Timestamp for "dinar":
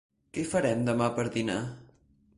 1.39-1.59